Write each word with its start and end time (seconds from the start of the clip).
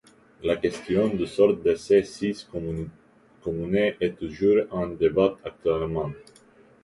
La 0.41 0.55
question 0.57 1.09
du 1.09 1.27
sort 1.27 1.55
de 1.57 1.75
ces 1.75 2.01
six 2.01 2.43
communes 2.45 2.89
est 4.01 4.17
toujours 4.17 4.63
en 4.71 4.87
débat 4.87 5.37
actuellement. 5.43 6.09